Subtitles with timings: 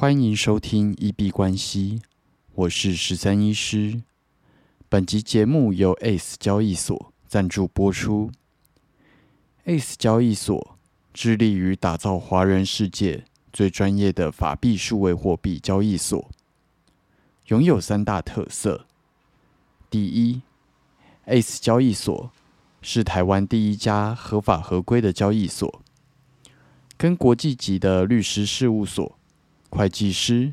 [0.00, 2.00] 欢迎收听一币关系，
[2.54, 4.00] 我是十三医师。
[4.88, 8.30] 本集节目由 ACE 交易所赞助播出。
[9.66, 10.78] ACE 交易所
[11.12, 16.30] 致力于打造华人世界最专业的法币数位货币交易所，
[17.48, 18.86] 拥有三大特色：
[19.90, 20.40] 第一
[21.26, 22.30] ，ACE 交易所
[22.80, 25.82] 是台湾第一家合法合规的交易所，
[26.96, 29.19] 跟国际级的律师事务所。
[29.70, 30.52] 会计师、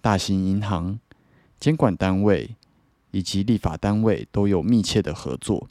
[0.00, 0.98] 大型银行、
[1.58, 2.56] 监管单位
[3.12, 5.68] 以及立法单位都有密切的合作，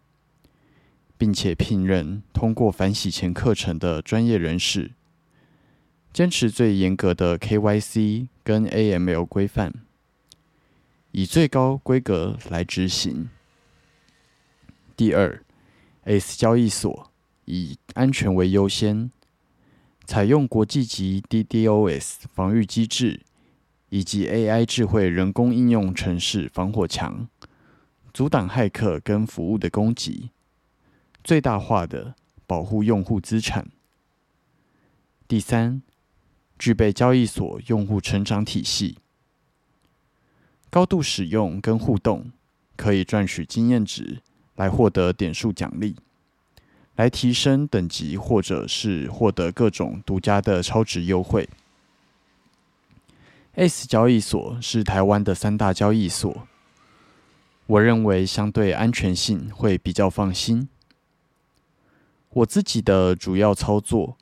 [1.17, 4.91] 并且聘任通过反洗钱课程的专业人士，
[6.13, 9.73] 坚持最严格的 KYC 跟 AML 规范，
[11.11, 13.29] 以最高规格来执行。
[14.95, 15.43] 第二
[16.05, 17.11] ，S 交易所
[17.45, 19.11] 以安全为优先。
[20.05, 23.21] 采用国际级 DDoS 防御机制，
[23.89, 27.29] 以及 AI 智慧人工应用程式防火墙，
[28.13, 30.31] 阻挡骇客跟服务的攻击，
[31.23, 33.69] 最大化的保护用户资产。
[35.27, 35.81] 第三，
[36.59, 38.97] 具备交易所用户成长体系，
[40.69, 42.31] 高度使用跟互动，
[42.75, 44.21] 可以赚取经验值
[44.55, 45.95] 来获得点数奖励。
[47.01, 51.49] 来提升等级，或者是获得各种独家的超值优惠。
[53.55, 56.47] S 交易所是台湾的三大交易所，
[57.65, 60.69] 我认为相对安全性会比较放心。
[62.29, 64.15] 我自己的主要操作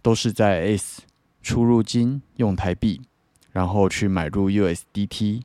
[0.00, 1.02] 都是在 S
[1.42, 3.00] 出入金用台币，
[3.50, 5.42] 然后去买入 USDT，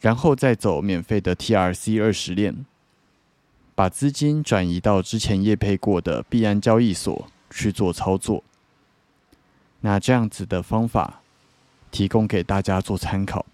[0.00, 2.66] 然后再走免费的 TRC 二十链。
[3.78, 8.42] 把资金转移到之前业配过的币安交易所去做操作，
[9.82, 11.22] 那这样子的方法
[11.92, 13.46] 提供给大家做参考。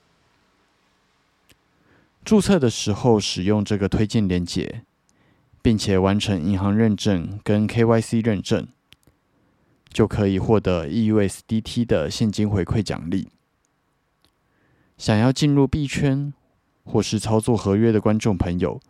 [2.25, 4.81] 注册的时候使用这个推荐链接，
[5.61, 8.67] 并且完成银行认证跟 KYC 认证，
[9.93, 13.29] 就可以获得 EUSDT 的现金回馈奖励。
[14.97, 16.33] 想要进入币圈
[16.83, 18.81] 或是操作合约的观众朋友。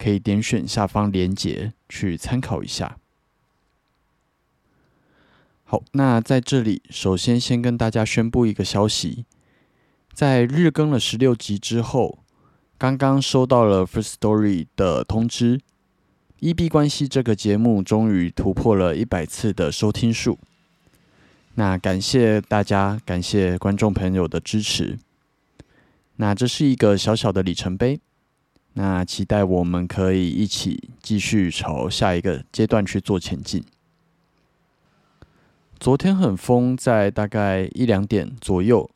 [0.00, 2.96] 可以点选下方链接去参考一下。
[5.64, 9.26] 好，那在这里首先先跟大家宣布一个消息，
[10.14, 12.20] 在日更了十六集之后，
[12.78, 15.60] 刚刚收到了 First Story 的通知
[16.40, 20.38] ，EB 关系这个节目终于突破了一百次的收听数。
[21.56, 24.98] 那感谢大家，感谢观众朋友的支持。
[26.16, 28.00] 那这是一个小小的里程碑。
[28.74, 33.64] 那期待我们可以一起继续朝下一个阶段去做前进。
[35.78, 38.88] 昨天很疯，在大概一两点左右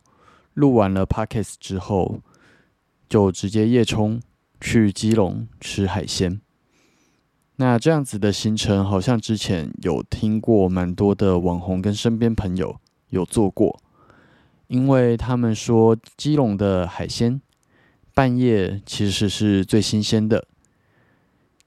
[0.55, 2.21] 录完了 podcast 之后，
[3.09, 4.21] 就直接夜冲
[4.61, 6.41] 去基隆吃海鲜。
[7.57, 13.81] 那这样子的行程，好像之前有听过蛮多的网红跟身边朋友有做过，
[14.69, 17.41] 因为他们说基隆的海鲜。
[18.15, 20.47] 半夜其实是最新鲜的，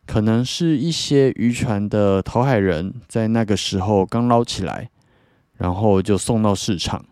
[0.05, 4.89] 可能是一些渔船的讨海人在那个时候刚捞起来，
[5.57, 7.03] 然后就送到市场，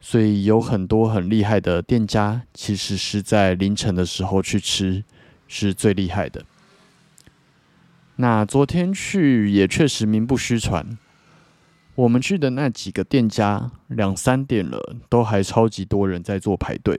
[0.00, 5.04] 所以有很多很厉害的店家，其实是在凌晨的时候去吃，
[5.46, 6.46] 是最厉害的。
[8.16, 10.96] 那昨天去也确实名不虚传，
[11.94, 16.98] 我们去的那几个店家，两三点了都还超级多人在做排队。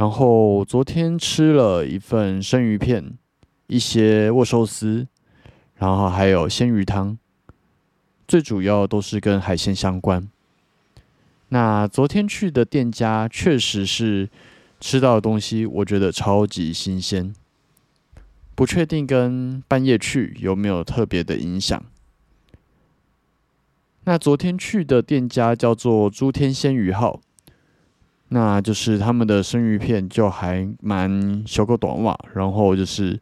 [0.00, 3.18] 然后昨天吃了一份生鱼片，
[3.66, 5.06] 一些握寿司，
[5.74, 7.18] 然后还有鲜鱼汤，
[8.26, 10.26] 最主要都是跟海鲜相关。
[11.50, 14.30] 那昨天去的店家确实是
[14.80, 17.34] 吃到的东西，我觉得超级新鲜，
[18.54, 21.84] 不确定跟半夜去有没有特别的影响。
[24.04, 27.20] 那昨天去的店家叫做诸天鲜鱼号。
[28.32, 33.18] 那就是他们的生鱼片就还蛮小个短袜，然后就是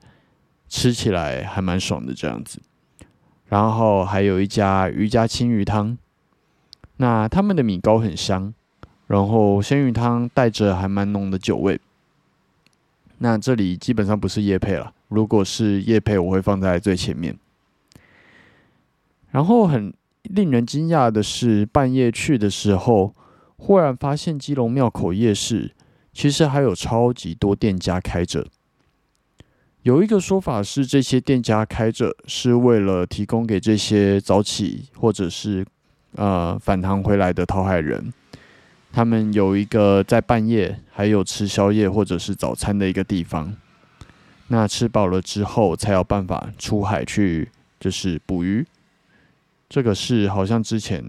[0.68, 2.60] 吃起来还蛮爽的这样子。
[3.46, 5.96] 然后还有一家渔家青鱼汤，
[6.98, 8.52] 那他们的米糕很香，
[9.06, 11.80] 然后鲜鱼汤带着还蛮浓的酒味。
[13.16, 17.34] 那这里基本上不是叶配了，如果是叶配，我会放在最前面。
[19.30, 19.90] 然后很
[20.24, 23.14] 令人惊讶的是，半夜去的时候。
[23.58, 25.72] 忽然发现基隆庙口夜市
[26.14, 28.46] 其实还有超级多店家开着。
[29.82, 35.64] 有一个说法是，这些店家开着是为了提供给这些早起或者是
[36.16, 38.12] 呃返航回来的淘海人，
[38.92, 43.54] 他们有一个在半夜还有吃宵夜或者是早餐的一个地方。
[44.48, 48.66] 那吃饱了之后，才有办法出海去，就是捕鱼。
[49.68, 51.04] 这个是好像之前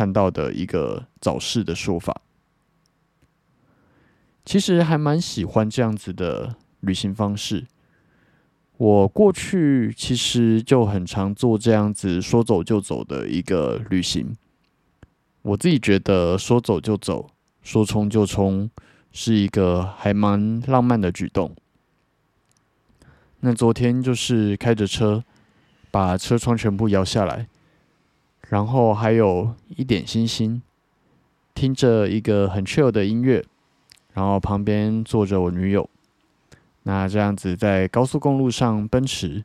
[0.00, 2.22] 看到的一个早市的说法。
[4.46, 7.66] 其实还蛮喜欢这样子的旅行方式。
[8.78, 14.34] 我过去其实就很常做这样子说走就走的一个旅行。
[15.42, 17.28] 我自己觉得说走就走，
[17.62, 18.70] 说冲就冲，
[19.12, 21.54] 是一个还蛮浪漫的举动。
[23.40, 25.22] 那昨天就是开着车，
[25.90, 27.46] 把车窗全部摇下来，
[28.50, 30.60] 然后还有一点星星，
[31.54, 33.44] 听着一个很 chill 的音乐，
[34.12, 35.88] 然后旁边坐着我女友。
[36.82, 39.44] 那这样子在高速公路上奔驰，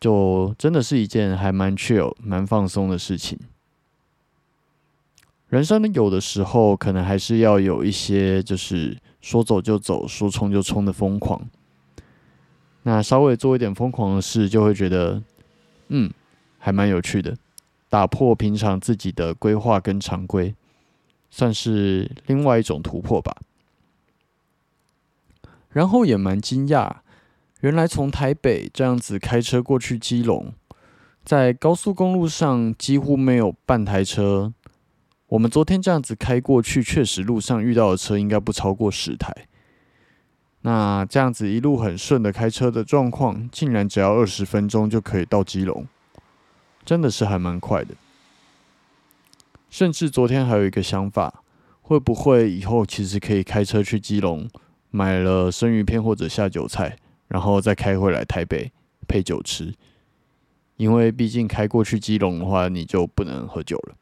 [0.00, 3.38] 就真的是一件还蛮 chill、蛮放松的事情。
[5.50, 11.46] 人生有的时候可能还是要有一些，就是说走就走、说冲就冲的疯狂。
[12.84, 15.22] 那稍微做一点疯狂的事，就会觉得，
[15.88, 16.10] 嗯，
[16.58, 17.36] 还蛮有趣的，
[17.92, 20.54] 打破平常自己的规划跟常规，
[21.28, 23.36] 算是另外一种突破吧。
[25.68, 26.90] 然后也蛮惊讶，
[27.60, 30.54] 原来从台北这样子开车过去基隆，
[31.22, 34.54] 在高速公路上几乎没有半台车。
[35.26, 39.30] 我们昨天这样子开过去，确实路上遇到的车应该不超过十台。
[40.62, 45.86] 那这样子一路很顺的开车的状况，竟然只要二十分钟就可以到基隆，
[46.84, 47.94] 真的是还蛮快的。
[49.70, 51.42] 甚至昨天还有一个想法，
[51.80, 54.48] 会不会以后其实可以开车去基隆，
[54.90, 56.98] 买了生鱼片或者下酒菜，
[57.28, 58.70] 然后再开回来台北
[59.08, 59.74] 配酒吃？
[60.76, 63.96] 因为毕竟开过去基隆的话，你就不能喝酒了。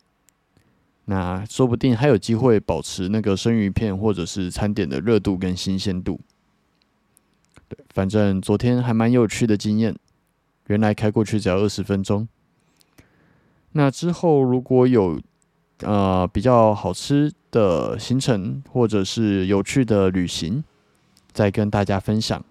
[1.05, 6.21] 那说不定还有机会保持那个生鱼片或者是餐点的热度跟新鲜度。
[7.91, 9.95] 反正昨天还蛮有趣的经验。
[10.69, 12.29] 原来开过去只要二十分钟。
[13.73, 15.21] 那之后如果有
[15.81, 20.65] 呃比较好吃的行程或者是有趣的旅行，
[21.33, 22.45] 再跟大家分享。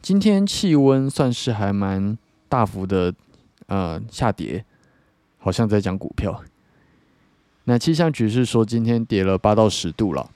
[0.00, 2.16] 今天气温算是还蛮
[2.48, 3.12] 大幅的
[3.66, 4.64] 呃下跌，
[5.38, 6.42] 好像在讲股票。
[7.64, 10.30] 那气象局是说今天跌了八到十度了。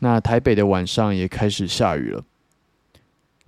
[0.00, 2.24] 那台北的晚上也开始下雨了，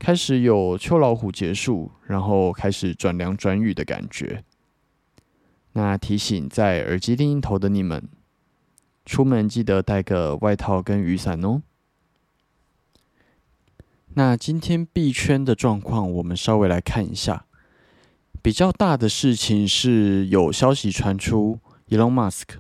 [0.01, 4.43] 开始有秋老虎结束，然后开始转凉转雨的感觉。
[5.75, 8.09] 那提醒在耳机另一头的你们，
[9.05, 11.61] 出门记得带个外套跟雨伞哦。
[14.15, 17.45] 那今天币圈的状况，我们稍微来看一下。
[18.43, 21.61] 比较大的事情是有消息传出
[21.91, 22.57] ，Elon Musk，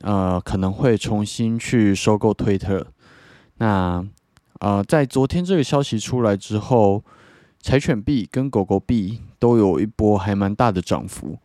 [0.00, 2.86] 呃，可能会重新去收购 Twitter。
[3.58, 4.04] 那，
[4.62, 7.02] 呃，在昨天这个消息出来之后，
[7.60, 11.36] 柴犬币跟狗狗币都有一波还蛮大的涨幅。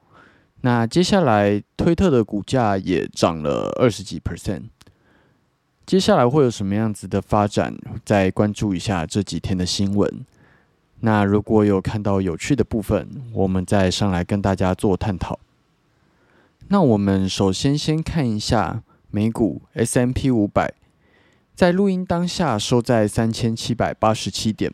[0.61, 4.65] 那接下来推特的股价也涨了二十几 percent。
[5.83, 7.75] 接下来会有什么样子的发展？
[8.05, 10.23] 再关注一下这几天的新闻。
[10.99, 15.39] 那如果有看到有趣的部分，我们再上来跟大家做探讨。
[16.67, 20.71] 那我们首先先看一下美股 S M P 五百。
[21.57, 24.71] 在录音当下收在三千七百八十七点，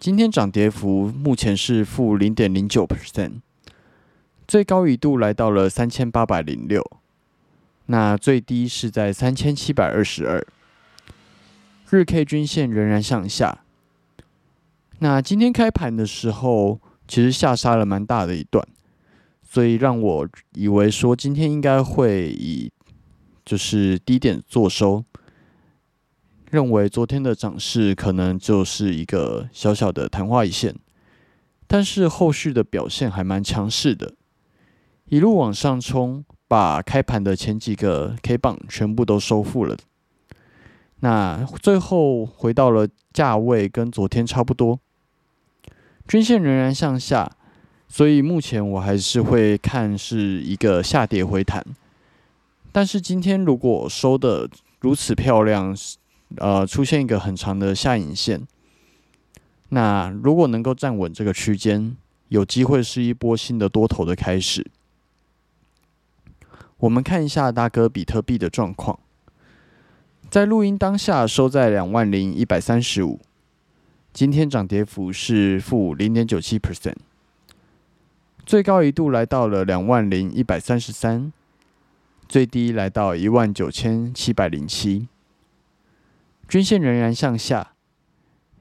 [0.00, 3.34] 今天涨跌幅目前是负零点零九 percent，
[4.48, 6.84] 最高一度来到了三千八百零六，
[7.86, 10.44] 那最低是在三千七百二十二，
[11.88, 13.60] 日 K 均线仍然向下。
[14.98, 18.66] 那今天开盘的时候，其实下杀了蛮大的一段，
[19.48, 22.72] 所以让我以为说今天应该会以
[23.44, 25.04] 就是低点做收。
[26.54, 30.72] 认为昨天的涨势可能就是一个小小的昙花一现，
[31.66, 34.14] 但是后续的表现还蛮强势的，
[35.06, 39.76] 一路往上冲，把开盘的前几个 K 棒全部都收复了。
[41.00, 44.78] 那最后回到了价位跟昨天差不多，
[46.06, 47.28] 均线仍然向下，
[47.88, 51.66] 所以目前我还是会看是一个下跌回弹。
[52.70, 55.76] 但是今天如果收的如此漂亮，
[56.36, 58.46] 呃，出现一个很长的下影线，
[59.70, 61.96] 那如果能够站稳这个区间，
[62.28, 64.66] 有机会是一波新的多头的开始。
[66.78, 68.98] 我们看一下大哥比特币的状况，
[70.28, 73.20] 在录音当下收在两万零一百三十五，
[74.12, 76.96] 今天涨跌幅是负零点九七 percent。
[78.44, 81.32] 最高一度来到了两万零一百三十三，
[82.28, 85.08] 最低来到一万九千七百零七，
[86.48, 87.72] 均线仍然向下，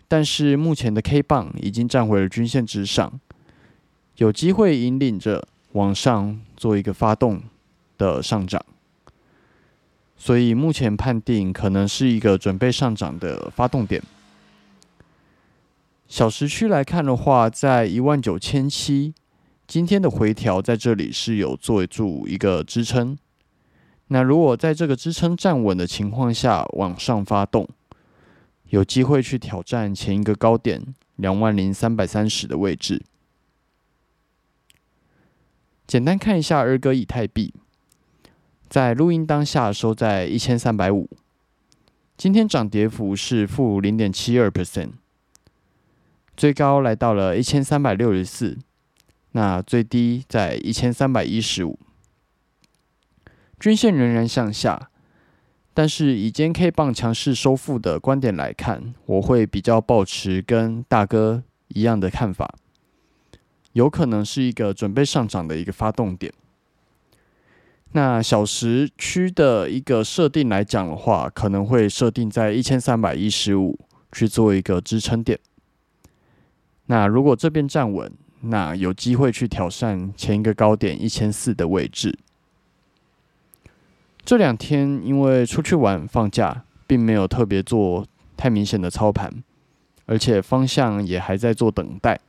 [0.08, 3.20] 但是目前的 K 棒已经站回了均线之上，
[4.18, 7.42] 有机会引领着往上做一个发动
[7.98, 8.64] 的上涨，
[10.16, 14.02] 所以目前判定可能是一个准备上涨的发动点。
[16.08, 19.14] 小时区来看的话，在一万九千七。
[19.66, 23.18] 今天的回调在这里是有做住一个支撑，
[24.08, 27.68] 那如果在这个支撑站稳的情况下往上发动，
[28.70, 33.02] 有机会去挑战前一个高点两万零三百三十的位置。
[35.88, 37.54] 简单看一下二哥以太币，
[38.70, 41.10] 在录音当下收在一千三百五，
[42.18, 44.92] 今天涨跌幅是负零点七二 percent，
[46.36, 48.58] 最高来到了一千三百六十四。
[49.34, 51.80] 那最低在一千三百一十五，
[53.60, 54.90] 均线仍然向下，
[55.74, 62.54] 但是以今 K 棒强势收复的观点来看，我会比较保持跟大哥一样的看法，
[63.72, 66.34] 有可能是一个准备上涨的一个发动点。
[67.94, 73.80] 那小时区的一个设定来讲的话，可能会设定在一千三百一十五
[74.12, 75.40] 去做一个支撑点。
[76.88, 82.18] 那如果这边站稳，那有机会去挑战前一个高点一千四的位置。
[84.26, 88.06] 这两天因为出去玩放假，并没有特别做
[88.38, 89.44] 太明显的操盘，
[90.06, 92.20] 而且方向也还在做等待，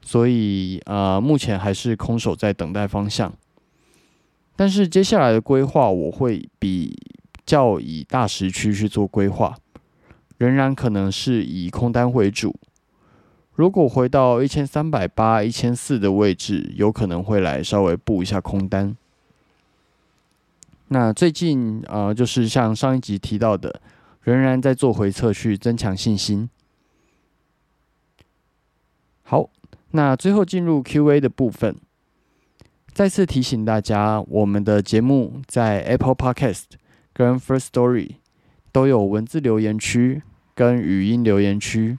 [0.00, 3.32] 所以呃，目前还是空手在等待方向。
[4.56, 6.96] 但是接下来的规划，我会比
[7.46, 9.56] 较以大时区去做规划，
[10.38, 12.54] 仍然可能是以空单为主。
[13.54, 18.96] 如果回到一千三百八、一千四的位置，有可能会来稍微布一下空单。
[20.92, 23.80] 那最近呃，就是像上一集提到的，
[24.20, 26.50] 仍然在做回测去增强信心。
[29.22, 29.48] 好，
[29.92, 31.74] 那最后进入 Q&A 的部分，
[32.92, 36.64] 再次提醒大家，我们的节目在 Apple Podcast
[37.14, 38.16] 跟 First Story
[38.70, 40.22] 都有文字留言区
[40.54, 41.96] 跟语音留言区。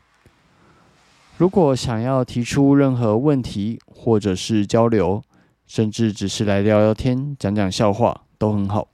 [1.39, 5.23] 如果想要提出任何问题，或者是交流，
[5.65, 8.89] 甚至只是来聊聊天、讲讲笑话，都很好。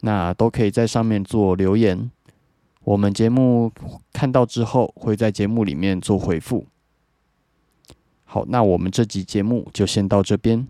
[0.00, 2.10] 那都可以在上面做留言，
[2.82, 3.70] 我们节目
[4.12, 6.66] 看到之后，会在节目里面做回复。
[8.24, 10.66] 好，那我们这集节目就先到这边。